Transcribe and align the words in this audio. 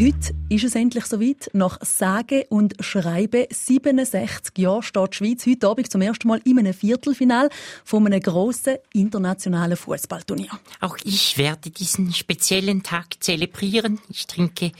Heute 0.00 0.32
ist 0.48 0.62
es 0.62 0.76
endlich 0.76 1.06
soweit. 1.06 1.50
Nach 1.54 1.80
sage 1.82 2.46
und 2.50 2.76
schreibe 2.78 3.48
67 3.50 4.56
Jahren 4.56 4.84
steht 4.84 5.12
die 5.12 5.16
Schweiz 5.16 5.44
heute 5.44 5.66
Abend 5.66 5.90
zum 5.90 6.02
ersten 6.02 6.28
Mal 6.28 6.40
in 6.44 6.56
einem 6.60 6.72
Viertelfinal 6.72 7.50
von 7.84 8.06
einem 8.06 8.20
grossen 8.20 8.76
internationalen 8.92 9.76
Fußballturnier. 9.76 10.50
Auch 10.78 10.98
ich 11.02 11.36
werde 11.36 11.70
diesen 11.70 12.14
speziellen 12.14 12.84
Tag 12.84 13.16
zelebrieren. 13.18 13.98
Ich 14.08 14.28
trinke 14.28 14.70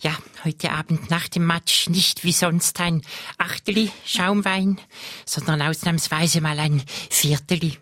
ja 0.00 0.16
heute 0.42 0.70
Abend 0.70 1.10
nach 1.10 1.28
dem 1.28 1.46
Match 1.46 1.90
nicht 1.90 2.24
wie 2.24 2.32
sonst 2.32 2.80
ein 2.80 3.02
Achteli 3.36 3.90
Schaumwein, 4.06 4.80
sondern 5.26 5.60
ausnahmsweise 5.60 6.40
mal 6.40 6.58
ein 6.58 6.82
Vierteli. 7.10 7.76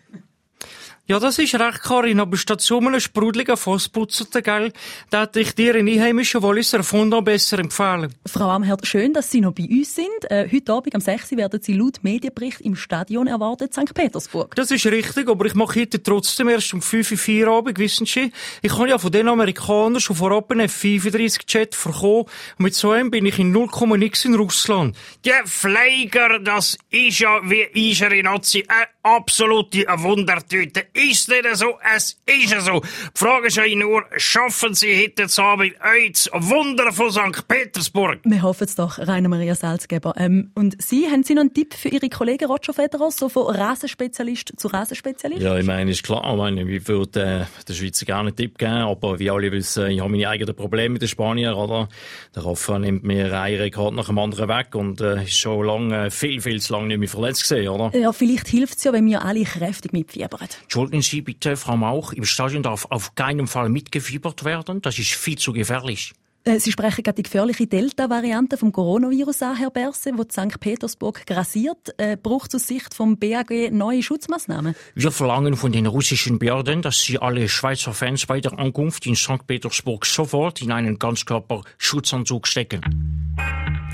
Ja, 1.11 1.19
das 1.19 1.41
ist 1.41 1.59
recht, 1.59 1.83
Karin, 1.83 2.21
aber 2.21 2.37
statt 2.37 2.61
so 2.61 2.79
einem 2.79 3.01
sprudeligen 3.01 3.57
Fassputzerten, 3.57 4.45
gell, 4.45 4.73
da 5.11 5.23
hätte 5.23 5.41
ich 5.41 5.57
dir 5.57 5.75
in 5.75 5.89
einheimischen 5.89 6.41
Walliser 6.41 6.85
Fond 6.85 7.25
besser 7.25 7.59
empfehlen. 7.59 8.15
Frau 8.27 8.49
Amherd, 8.51 8.87
schön, 8.87 9.13
dass 9.13 9.29
Sie 9.29 9.41
noch 9.41 9.53
bei 9.53 9.65
uns 9.65 9.93
sind. 9.93 10.31
Äh, 10.31 10.49
heute 10.53 10.73
Abend 10.73 10.95
am 10.95 11.01
6. 11.01 11.33
werden 11.33 11.61
Sie 11.61 11.73
laut 11.73 12.05
Medienbericht 12.05 12.61
im 12.61 12.77
Stadion 12.77 13.27
erwartet, 13.27 13.75
St. 13.75 13.93
Petersburg. 13.93 14.55
Das 14.55 14.71
ist 14.71 14.87
richtig, 14.87 15.29
aber 15.29 15.47
ich 15.47 15.57
mache 15.57 15.81
heute 15.81 16.01
trotzdem 16.01 16.49
erst 16.49 16.73
um 16.75 16.81
5 16.81 17.29
Uhr 17.29 17.49
Abend, 17.49 17.81
wissen 17.81 18.07
Sie. 18.07 18.31
Ich 18.63 18.79
habe 18.79 18.91
ja 18.91 18.99
von 18.99 19.11
den 19.11 19.27
Amerikanern 19.27 19.99
schon 19.99 20.15
vorab 20.15 20.53
einen 20.53 20.67
F-35-Jet 20.67 21.75
verkommen 21.75 22.27
und 22.59 22.61
mit 22.61 22.75
so 22.77 22.93
einem 22.93 23.11
bin 23.11 23.27
ich 23.27 23.41
in 23.41 23.51
0, 23.51 23.69
nix 23.99 24.25
in 24.25 24.37
Russland. 24.37 24.97
Der 25.25 25.45
Flieger, 25.45 26.39
das 26.39 26.79
ist 26.89 27.19
ja 27.19 27.41
wie 27.43 27.67
unsere 27.75 28.23
Nazi 28.23 28.65
eine 28.69 28.87
absolute 29.03 29.87
Wundertüte. 29.89 30.87
Ist 31.09 31.31
nicht 31.31 31.47
so, 31.55 31.79
es 31.97 32.19
ist 32.27 32.61
so. 32.61 32.81
Die 32.81 32.89
Frage 33.15 33.47
ist 33.47 33.57
ja 33.57 33.65
nur, 33.75 34.05
schaffen 34.19 34.75
Sie 34.75 35.03
heute 35.03 35.23
Abend 35.43 35.75
das 35.81 36.29
Wunder 36.33 36.93
von 36.93 37.11
St. 37.11 37.49
Petersburg? 37.49 38.19
Wir 38.25 38.43
hoffen 38.43 38.65
es 38.65 38.75
doch, 38.75 38.99
Rainer 38.99 39.31
Maria 39.31 39.55
Salzgeber. 39.55 40.13
Ähm, 40.19 40.51
und 40.55 40.81
Sie, 40.83 41.09
haben 41.11 41.23
Sie 41.23 41.33
noch 41.33 41.41
einen 41.41 41.55
Tipp 41.55 41.73
für 41.73 41.89
Ihre 41.89 42.11
Kollegen 42.11 42.45
Roger 42.45 42.75
Federer, 42.75 43.11
so 43.11 43.31
von 43.31 43.55
Rasenspezialist 43.55 44.53
zu 44.59 44.69
Rasenspezialist? 44.69 45.41
Ja, 45.41 45.57
ich 45.57 45.65
meine, 45.65 45.91
ist 45.91 46.03
klar. 46.03 46.23
Ich 46.31 46.37
meine, 46.37 46.71
ich 46.71 46.87
würde 46.87 47.47
äh, 47.49 47.65
der 47.67 47.73
Schweizer 47.73 48.05
gerne 48.05 48.29
einen 48.29 48.37
Tipp 48.37 48.59
geben, 48.59 48.73
aber 48.73 49.19
wie 49.19 49.31
alle 49.31 49.51
wissen, 49.53 49.91
ich 49.91 50.01
habe 50.01 50.11
meine 50.11 50.29
eigenen 50.29 50.55
Probleme 50.55 50.95
mit 50.95 51.03
den 51.03 51.09
Spaniern, 51.09 51.55
oder? 51.55 51.89
Der 52.35 52.45
Rafa 52.45 52.79
nimmt 52.79 53.05
mir 53.05 53.33
einen 53.41 53.57
Rekord 53.57 53.95
nach 53.95 54.09
dem 54.09 54.19
anderen 54.19 54.49
weg 54.49 54.75
und 54.75 55.01
äh, 55.01 55.23
ist 55.23 55.39
schon 55.39 55.65
lange, 55.65 56.11
viel, 56.11 56.43
viel 56.43 56.61
zu 56.61 56.75
lange 56.75 56.89
nicht 56.89 56.99
mehr 56.99 57.09
verletzt 57.09 57.43
gesehen, 57.43 57.69
oder? 57.71 57.97
Ja, 57.99 58.13
vielleicht 58.13 58.49
hilft 58.49 58.77
es 58.77 58.85
ja, 58.85 58.93
wenn 58.93 59.07
wir 59.07 59.25
alle 59.25 59.45
kräftig 59.45 59.95
mitfiebern. 59.95 60.49
Entschuldigen 60.91 61.03
Sie 61.03 61.23
bitte, 61.23 61.57
Frau 61.57 61.77
Mauch, 61.77 62.13
im 62.13 62.25
Stadion 62.25 62.65
darf 62.65 62.87
auf 62.91 63.15
keinen 63.15 63.47
Fall 63.47 63.69
mitgefiebert 63.69 64.45
werden. 64.45 64.83
Das 64.83 64.99
ist 64.99 65.13
viel 65.13 65.39
zu 65.39 65.53
gefährlich. 65.53 66.13
Äh, 66.43 66.59
Sie 66.59 66.73
sprechen 66.73 67.05
gerade 67.05 67.15
die 67.15 67.23
gefährliche 67.23 67.69
Delta-Variante 67.69 68.57
vom 68.57 68.73
Coronavirus 68.73 69.43
an, 69.43 69.57
Herr 69.57 69.71
Berse, 69.71 70.11
wo 70.17 70.25
St. 70.25 70.59
Petersburg 70.59 71.25
grassiert. 71.27 71.95
Äh, 71.99 72.17
braucht 72.21 72.57
aus 72.57 72.67
Sicht 72.67 72.93
vom 72.93 73.19
BAG 73.19 73.71
neue 73.71 74.03
Schutzmaßnahmen? 74.03 74.75
Wir 74.97 75.13
verlangen 75.13 75.55
von 75.55 75.71
den 75.71 75.87
russischen 75.87 76.41
Behörden, 76.41 76.83
dass 76.83 77.01
sie 77.03 77.21
alle 77.21 77.49
Schweizer 77.49 77.95
Fans 77.95 78.27
bei 78.27 78.41
der 78.41 78.59
Ankunft 78.59 79.07
in 79.07 79.15
St. 79.15 79.47
Petersburg 79.47 80.05
sofort 80.07 80.61
in 80.61 80.73
einen 80.73 80.99
Ganzkörperschutzanzug 80.99 82.49
stecken. 82.49 83.37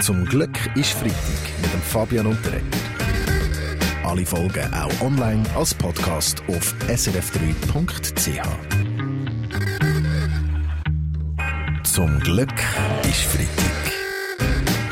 Zum 0.01 0.25
Glück 0.25 0.59
ist 0.77 0.93
Freitag 0.93 1.15
mit 1.61 1.75
dem 1.75 1.83
Fabian 1.83 2.27
Unterrecker. 2.27 2.96
Alle 4.07 4.25
Folgen 4.25 4.73
auch 4.73 5.01
online 5.01 5.43
als 5.57 5.75
Podcast 5.75 6.41
auf 6.47 6.77
srf3.ch. 6.87 8.41
Zum 11.83 12.21
Glück 12.21 12.55
ist 13.03 13.23
Freitag. 13.23 13.93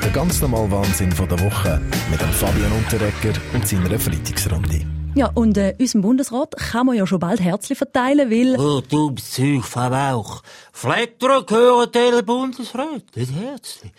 Der 0.02 0.10
ganz 0.10 0.40
normale 0.40 0.68
Wahnsinn 0.72 1.12
von 1.12 1.28
der 1.28 1.38
Woche 1.38 1.80
mit 2.10 2.20
dem 2.20 2.28
Fabian 2.30 2.72
Unterrecker 2.72 3.40
und 3.52 3.68
seiner 3.68 4.00
Freitagsrunde. 4.00 4.84
Ja, 5.14 5.30
und 5.32 5.56
äh, 5.58 5.76
unserem 5.78 6.02
Bundesrat 6.02 6.56
kann 6.56 6.86
man 6.86 6.96
ja 6.96 7.06
schon 7.06 7.20
bald 7.20 7.40
Herzli 7.40 7.76
verteilen, 7.76 8.32
weil... 8.32 8.58
Oh, 8.58 8.80
dummes 8.80 9.30
Zeug 9.30 9.62
von 9.62 9.90
Bauch. 9.90 10.42
Flattern 10.72 11.46
gehören 11.46 11.92
den 11.92 12.26
Bundesrat, 12.26 13.04
nicht 13.14 13.32
Herzli. 13.32 13.92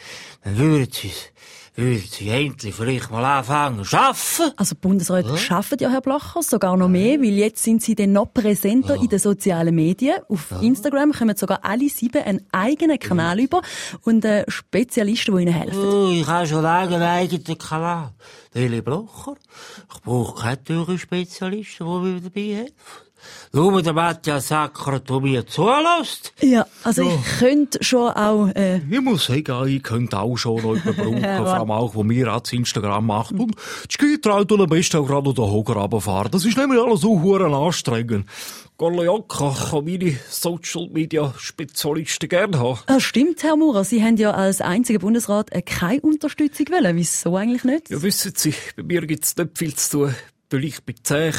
Dann 0.44 0.58
würden 0.58 0.92
sie 0.92 1.14
würden 1.76 2.04
sie 2.10 2.30
endlich 2.30 2.74
vielleicht 2.74 3.12
mal 3.12 3.26
anfangen 3.26 3.84
zu 3.84 3.98
arbeiten. 3.98 4.54
Also 4.56 4.76
Bundesrat 4.76 5.26
ja? 5.26 5.38
schaffen 5.38 5.78
ja, 5.80 5.90
Herr 5.90 6.02
Blacher, 6.02 6.42
sogar 6.42 6.78
noch 6.78 6.88
mehr, 6.88 7.20
weil 7.20 7.34
jetzt 7.34 7.64
sind 7.64 7.82
sie 7.82 7.96
dann 7.96 8.14
noch 8.14 8.34
präsenter 8.34 8.96
ja. 8.96 9.02
in 9.02 9.10
den 9.10 9.20
sozialen 9.20 9.76
Medien. 9.76 10.16
Auf 10.30 10.52
ja. 10.52 10.62
Instagram 10.62 11.12
kommen 11.12 11.36
sogar 11.36 11.60
alle 11.64 11.90
sieben 11.90 12.24
einen 12.24 12.46
eigenen 12.52 12.98
Kanal 13.00 13.40
über 13.40 13.62
und 14.04 14.24
äh, 14.24 14.46
Spezialisten, 14.48 15.36
die 15.36 15.44
ihnen 15.44 15.54
helfen. 15.54 15.80
Oh, 15.80 16.10
ich 16.12 16.26
habe 16.26 16.48
schon 16.48 16.64
lange 16.64 16.96
einen 16.96 17.04
eigenen 17.04 17.58
Kanal. 17.58 18.12
Heli 18.54 18.82
Blacher. 18.82 19.36
Ich 19.94 20.02
brauche 20.02 20.42
keine 20.42 20.64
teuren 20.64 20.98
Spezialisten, 20.98 21.86
die 21.86 22.08
mir 22.08 22.22
dabei 22.22 22.42
helfen. 22.42 23.06
Nur 23.54 23.82
der 23.82 23.94
Matthias 23.94 24.50
Sacker, 24.50 25.00
der 25.00 25.20
mir 25.20 25.46
zulässt. 25.46 26.34
Ja, 26.42 26.66
also 26.84 27.04
ja. 27.04 27.16
ich 27.16 27.40
könnte 27.40 27.84
schon 27.84 28.10
auch... 28.10 28.48
Äh... 28.56 28.78
Ich 28.78 29.02
muss 29.02 29.26
sagen, 29.26 29.68
ich 29.68 29.84
könnte 29.84 30.20
auch 30.20 30.36
schon 30.38 30.62
noch 30.62 30.76
überbrauchen, 30.76 31.22
vor 31.38 31.48
allem 31.48 31.72
auch, 31.72 31.96
wo 31.96 32.04
mir 32.04 32.32
als 32.32 32.52
Instagram 32.54 33.06
macht. 33.06 33.32
Und 33.32 33.56
die 33.90 33.94
Skitreut 33.94 34.52
und 34.52 34.62
am 34.62 34.70
besten 34.70 34.98
auch 34.98 35.08
gerade 35.08 35.28
noch 35.28 35.36
den 35.36 35.46
Hoger 35.46 35.74
runterfahren. 35.74 36.32
Das 36.32 36.46
ist 36.46 36.58
nämlich 36.58 36.82
alles 36.82 37.02
so 37.02 37.22
huren 37.22 37.54
anstrengend. 37.54 38.26
Goliatka 38.78 39.56
kann 39.70 39.86
meine 39.86 40.18
Social 40.30 40.90
Media 40.90 41.34
Spezialisten 41.38 42.28
gerne 42.28 42.60
haben. 42.60 42.80
Ah, 42.88 43.00
stimmt, 43.00 43.42
Herr 43.42 43.56
Maurer. 43.56 43.86
Sie 43.86 44.04
haben 44.04 44.18
ja 44.18 44.32
als 44.32 44.60
einziger 44.60 45.00
Bundesrat 45.00 45.50
keine 45.66 46.02
Unterstützung 46.02 46.68
wollen. 46.72 46.98
Wieso 46.98 47.38
eigentlich 47.38 47.64
nicht? 47.64 47.90
Ja, 47.90 48.02
wissen 48.02 48.34
Sie, 48.36 48.54
bei 48.76 48.84
mir 48.84 49.08
gibt 49.08 49.24
es 49.24 49.38
nicht 49.38 49.58
viel 49.58 49.76
zu 49.76 50.08
tun 50.08 50.16
weil 50.56 50.66
ich 50.66 50.84
bin 50.84 50.96
zäh. 51.04 51.32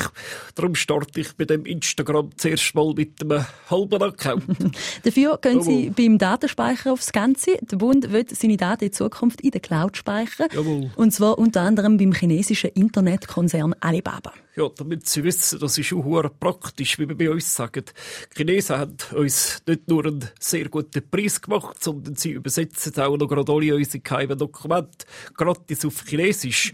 Darum 0.54 0.74
starte 0.74 1.20
ich 1.20 1.36
bei 1.36 1.44
dem 1.44 1.64
Instagram 1.64 2.30
zuerst 2.36 2.74
mal 2.74 2.92
mit 2.94 3.22
einem 3.22 3.44
halben 3.70 4.02
Account. 4.02 4.44
Dafür 5.02 5.38
können 5.38 5.62
Sie 5.62 5.90
beim 5.90 6.18
Datenspeicher 6.18 6.92
aufs 6.92 7.12
Ganze. 7.12 7.58
Der 7.62 7.76
Bund 7.76 8.12
will 8.12 8.26
seine 8.30 8.56
Daten 8.56 8.84
in 8.84 8.92
Zukunft 8.92 9.40
in 9.40 9.50
der 9.50 9.60
Cloud 9.60 9.96
speichern. 9.96 10.48
Jawohl. 10.52 10.90
Und 10.96 11.12
zwar 11.12 11.38
unter 11.38 11.62
anderem 11.62 11.96
beim 11.96 12.12
chinesischen 12.12 12.70
Internetkonzern 12.70 13.74
Alibaba. 13.80 14.32
Ja, 14.56 14.70
damit 14.74 15.06
Sie 15.06 15.22
wissen, 15.22 15.58
das 15.58 15.76
ist 15.76 15.92
auch 15.92 16.30
praktisch, 16.40 16.98
wie 16.98 17.06
wir 17.06 17.14
bei 17.14 17.28
uns 17.28 17.54
sagen. 17.54 17.84
Die 18.32 18.38
Chinesen 18.38 18.78
haben 18.78 18.96
uns 19.14 19.62
nicht 19.66 19.86
nur 19.86 20.06
einen 20.06 20.30
sehr 20.40 20.70
guten 20.70 21.02
Preis 21.10 21.42
gemacht, 21.42 21.84
sondern 21.84 22.16
sie 22.16 22.30
übersetzen 22.30 22.98
auch 22.98 23.18
noch 23.18 23.28
gerade 23.28 23.52
alle 23.52 23.74
unsere 23.74 23.98
geheimen 23.98 24.38
Dokumente 24.38 25.06
gratis 25.34 25.84
auf 25.84 26.02
Chinesisch. 26.06 26.72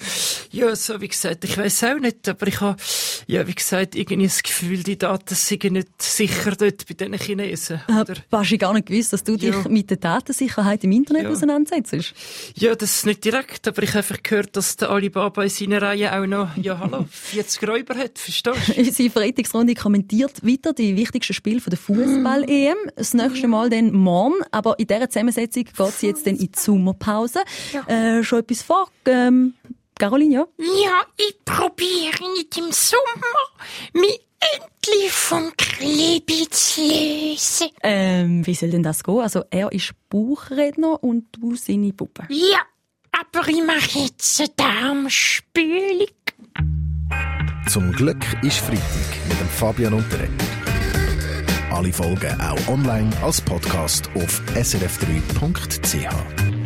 Ja, 0.53 0.76
so 0.76 1.00
wie 1.00 1.09
gesagt, 1.09 1.42
ich 1.44 1.59
weiß 1.59 1.82
auch 1.84 1.98
nicht, 1.98 2.28
aber 2.28 2.47
ich 2.47 2.60
habe, 2.60 2.76
ja, 3.26 3.44
wie 3.48 3.54
gesagt, 3.54 3.97
irgendwie 3.97 4.26
das 4.26 4.44
Gefühl, 4.44 4.84
die 4.84 4.98
Daten 4.98 5.34
sind 5.34 5.65
nicht 5.72 6.00
sicher 6.00 6.53
dort 6.53 6.87
bei 6.87 6.94
diesen 6.94 7.15
Chinesen. 7.15 7.81
Oder? 7.88 8.15
Hast 8.31 8.53
du 8.53 8.59
gar 8.59 8.75
nicht 8.75 8.87
gewusst, 8.87 9.12
dass 9.12 9.25
du 9.25 9.37
dich 9.37 9.54
ja. 9.54 9.69
mit 9.69 9.91
der 9.91 9.97
Datensicherheit 9.97 10.84
im 10.84 10.92
Internet 10.92 11.25
ja. 11.25 11.31
auseinandersetzt? 11.31 12.15
Ja, 12.54 12.76
das 12.76 12.97
ist 12.97 13.06
nicht 13.06 13.25
direkt, 13.25 13.66
aber 13.66 13.82
ich 13.82 13.88
habe 13.88 13.98
einfach 13.98 14.22
gehört, 14.22 14.56
dass 14.56 14.76
der 14.76 14.91
Alibaba 14.91 15.42
in 15.42 15.48
seiner 15.48 15.82
Reihe 15.82 16.12
auch 16.16 16.26
noch, 16.26 16.56
ja, 16.59 16.78
hallo, 16.78 17.06
40 17.10 17.72
Räuber 17.72 17.94
hat, 17.97 18.19
verstehst 18.19 18.47
du? 18.47 18.72
Unsere 18.81 19.10
Freitagsrunde 19.10 19.75
kommentiert 19.75 20.47
weiter 20.47 20.72
die 20.72 20.94
wichtigsten 20.97 21.33
Spiele 21.33 21.60
der 21.60 21.78
Fußball-EM. 21.78 22.77
Das 22.97 23.15
nächste 23.15 23.49
Mal 23.49 23.71
dann 23.71 23.93
morgen, 23.93 24.37
aber 24.50 24.78
in 24.78 24.87
dieser 24.87 25.09
Zusammensetzung 25.09 25.65
geht 25.65 25.81
es 25.81 26.03
jetzt 26.03 26.27
dann 26.27 26.37
in 26.37 26.53
die 26.53 26.59
Sommerpause. 26.59 27.41
Ja. 27.72 27.87
Äh, 27.88 28.22
schon 28.22 28.41
etwas 28.41 28.62
vor, 28.62 28.88
ähm, 29.06 29.55
Caroline, 29.99 30.34
ja? 30.34 30.47
Ja, 30.59 31.03
ich 31.16 31.37
probiere 31.44 32.33
nicht 32.34 32.59
im 32.59 32.72
Sommer, 32.72 33.33
mich 33.95 34.21
endlich 34.54 35.13
vom 35.13 35.53
Klebe 35.57 36.51
zu 36.51 36.80
lösen. 36.80 37.69
Ähm, 37.83 38.47
wie 38.47 38.54
soll 38.54 38.71
denn 38.71 38.83
das 38.83 39.03
gehen? 39.04 39.21
Also, 39.21 39.45
er 39.51 39.72
ist 39.72 39.95
Buchredner 40.10 41.03
und 41.03 41.27
du 41.33 41.57
seine 41.57 41.92
Puppe. 41.92 42.27
Ja, 42.28 42.60
aber 43.13 43.48
ich 43.48 43.65
mache 43.65 44.01
jetzt 44.01 44.41
eine 44.41 44.48
Darmspülung. 44.57 46.09
Zum 47.68 47.92
Glück 47.92 48.18
ist 48.42 48.59
Freitag 48.59 48.82
mit 49.28 49.41
dem 49.41 49.48
Fabian 49.48 49.94
Unterreger. 49.94 50.30
Alle 51.70 51.92
Folgen 51.92 52.38
auch 52.41 52.68
online 52.68 53.10
als 53.22 53.41
Podcast 53.41 54.10
auf 54.14 54.42
srf3.ch. 54.54 56.61